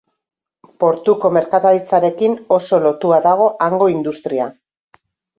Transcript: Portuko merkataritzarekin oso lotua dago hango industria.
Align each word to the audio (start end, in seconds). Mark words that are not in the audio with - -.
Portuko 0.83 1.29
merkataritzarekin 1.35 2.37
oso 2.55 2.79
lotua 2.85 3.19
dago 3.27 3.49
hango 3.67 3.91
industria. 3.97 4.49